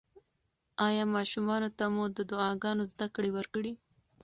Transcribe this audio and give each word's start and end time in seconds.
ایا 0.87 1.03
ماشومانو 1.15 1.69
ته 1.77 1.85
مو 1.93 2.03
د 2.17 2.19
دعاګانو 2.31 2.83
زده 2.91 3.07
کړه 3.15 3.29
ورکړې؟ 3.37 3.73